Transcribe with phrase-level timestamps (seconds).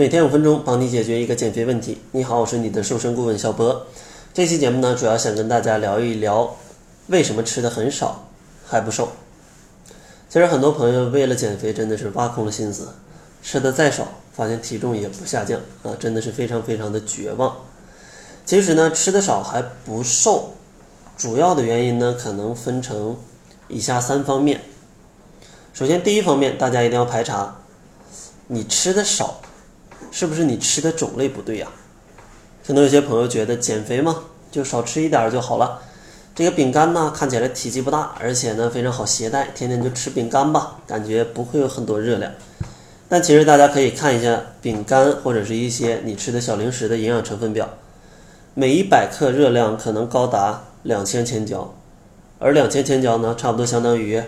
[0.00, 2.00] 每天五分钟，帮你解决一个减肥问题。
[2.12, 3.86] 你好，我是你的瘦身顾问小博。
[4.32, 6.56] 这期节目呢，主要想跟大家聊一聊，
[7.08, 8.26] 为什么吃的很少
[8.66, 9.10] 还不瘦。
[10.30, 12.88] 其实很多朋友为了减肥，真的是挖空了心思，
[13.42, 17.54] 吃的再少，发现体重也不下降啊，真的是非常非常的绝望。
[18.46, 20.54] 其实呢，吃的少还不瘦，
[21.18, 23.18] 主要的原因呢，可能分成
[23.68, 24.62] 以下三方面。
[25.74, 27.58] 首先，第一方面，大家一定要排查，
[28.46, 29.42] 你吃的少。
[30.10, 31.68] 是不是你吃的种类不对呀？
[32.66, 34.16] 可能有些朋友觉得减肥嘛，
[34.52, 35.80] 就少吃一点就好了。
[36.34, 42.30] 这个饼干呢，看起来体积不大，而且呢非常好携带，天天就吃饼干吧，感觉不会有很多热量。
[43.08, 47.68] 但其实大家可以看一下饼干或者是一些你吃的小零食的营养成分表，
[48.54, 51.74] 每一百克热量可能高达两千千焦，
[52.38, 54.22] 而两千千焦呢，差不多相当于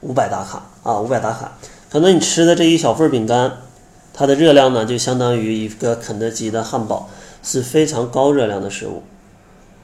[0.00, 1.52] 五百大卡啊，五百大卡。
[1.90, 3.56] 可能你吃的这一小份饼干。
[4.14, 7.08] 它的热量呢，就相当于一个肯德基的汉堡，
[7.42, 9.02] 是非常高热量的食物。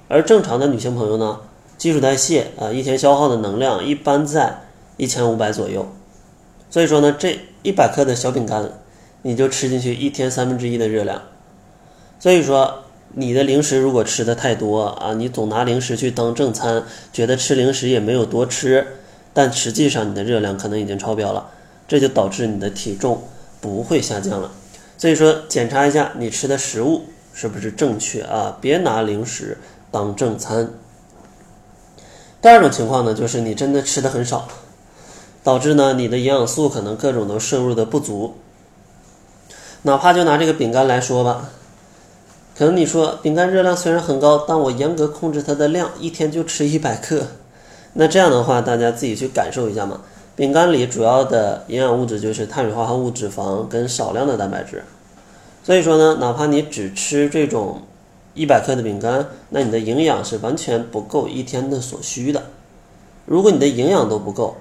[0.09, 1.41] 而正常的女性朋友呢，
[1.77, 4.63] 基础代谢啊，一天消耗的能量一般在
[4.97, 5.87] 一千五百左右。
[6.71, 8.71] 所以说呢，这一百克的小饼干，
[9.23, 11.23] 你就吃进去一天三分之一的热量。
[12.21, 18.87] 所以说，你的零食如果吃的太多啊，你总拿零食去当正餐，觉得吃零食也没有多吃，
[19.33, 21.49] 但实际上你的热量可能已经超标了，
[21.87, 23.23] 这就导致你的体重。
[23.61, 24.51] 不会下降了，
[24.97, 29.59] 所以说检查一下你吃的食物是不是正确啊，别拿零食
[29.91, 30.71] 当正餐。
[32.41, 34.47] 第二种情况呢，就是你真的吃的很少，
[35.43, 38.35] 导致呢你的营养素可能各种都摄入的不足。
[39.83, 41.51] 哪怕就拿这个饼干来说吧，
[42.57, 47.27] 可能你说饼干热量虽然很高，但我严格控制它的量，一天就吃一百克，
[47.95, 50.01] 那这样的话大家自己去感受一下嘛。
[50.39, 54.85] 饼干里主要的营养物质就是碳水化合物、脂肪跟少量的蛋白质，
[55.65, 57.83] 所以说呢，哪怕你只吃这种
[58.35, 62.41] 一百克的饼干，那你的营养是完全不够一天的所需的。
[63.27, 64.57] 如果你的营养都不够，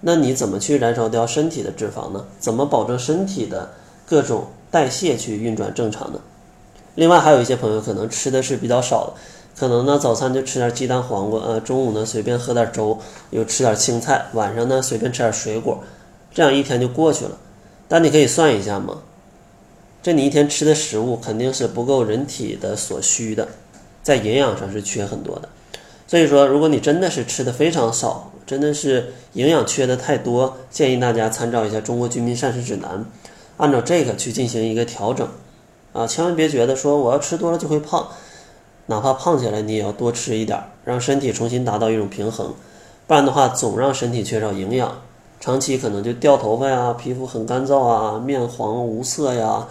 [0.00, 2.24] 那你怎么去燃烧掉身体的脂肪呢？
[2.40, 3.70] 怎么保证身体的
[4.04, 6.18] 各种代谢去运转正常呢？
[6.96, 9.12] 另外还有一些朋友可能吃的是比较少的。
[9.58, 12.96] 可能呢，早餐就吃点鸡蛋黄瓜，呃，中午呢随便喝点粥，
[13.30, 15.82] 又吃点青菜，晚上呢随便吃点水果，
[16.32, 17.32] 这样一天就过去了。
[17.88, 18.98] 但你可以算一下嘛，
[20.00, 23.48] 这你一天吃的食物肯定是不够人体的所需的，
[24.02, 25.48] 在营养上是缺很多的。
[26.06, 32.98] 所以说，如果你真的是吃的非常少，真的是营养缺的太多，建议大家参照一下《中国居民膳食指南》，
[33.56, 35.28] 按照这个去进行一个调整，
[35.92, 38.08] 啊，千万别觉得说我要吃多了就会胖。
[38.90, 42.54] 哪怕胖起来，你也要多吃一点，让身体重新达到一种平衡，
[43.06, 45.02] 不然的话，总让身体缺少营养，
[45.38, 49.68] 长期可能就掉头发呀，皮肤很干燥啊，面黄无色呀，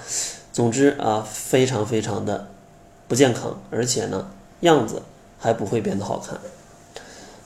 [0.54, 2.48] 总之啊，非常非常的
[3.08, 4.28] 不健康，而且呢，
[4.60, 5.02] 样子
[5.40, 6.38] 还不会变得好看。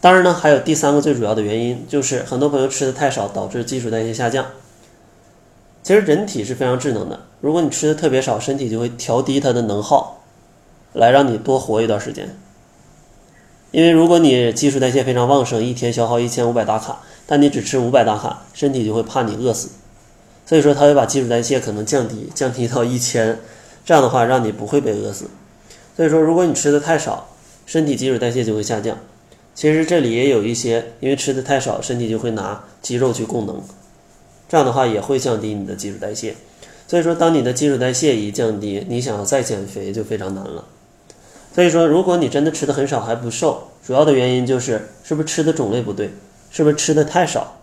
[0.01, 4.45] 当然呢，还有第三个最主要的原因，就是很多朋友吃的太少，导致基础代谢下降。
[5.83, 10.20] 其实人体是非常智能的，如果你吃的特别少，身体就会调低它的能耗。
[10.93, 12.35] 来让你多活一段时间，
[13.71, 19.69] 因为如果你基础代谢非常旺盛，一天消耗一千五百大卡，但你只吃五百大卡，身体就会怕你饿死，
[20.45, 23.39] 所以说它会把基础代谢可能降低，降低到一千，
[23.85, 25.27] 这样的话让你不会被饿死。
[25.95, 27.29] 所以说，如果你吃的太少，
[27.65, 28.97] 身体基础代谢就会下降。
[29.53, 33.61] 其实这里也有一些，因为吃的太少，身体就会拿肌肉去供能，
[34.49, 36.35] 这样的话也会降低你的基础代谢。
[36.87, 40.65] 所以说，当你的基础代谢一降低，你想要再减肥就非常难了。
[41.53, 46.11] 所以说，如果你真的吃的很少还不瘦，主要的原因就是是不是吃的种类不对，
[46.49, 47.57] 是不是吃的太少，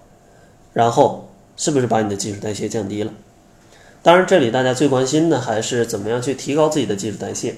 [0.72, 3.12] 然后是不是把你的基础代谢降低了？
[4.02, 7.54] 当然，这里大家最关心的还是怎么样去提高自己的基础代谢。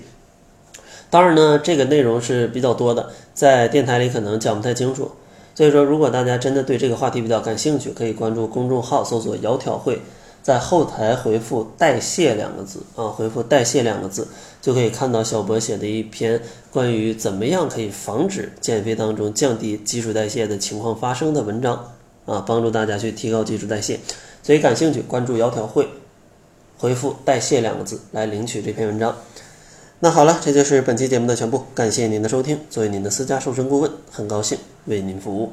[1.10, 5.10] 当然呢，这个内容是比较多的，在电台里可能讲不太清楚。
[5.54, 10.00] 所以说，如果大家真的对这个话题比较感兴趣，可以关注公众号，搜索“窈窕会”。
[10.42, 14.26] 在后台回复“代谢”两个字啊，回复“代谢”两个字，
[14.62, 16.40] 就可以看到小博写的一篇
[16.70, 21.92] 关于怎么样可以防止减肥当中降低基础代谢的情况发生的文章
[22.24, 24.00] 啊，帮助大家去提高基础代谢。
[24.42, 25.88] 所以感兴趣，关注“窈窕会”，
[26.78, 29.14] 回复“代谢”两个字来领取这篇文章。
[30.00, 32.58] 那好了，这就是本期节目的全部，感谢您的收听。
[32.70, 34.56] 作为您的私家瘦身顾问，很高兴
[34.86, 35.52] 为您服务。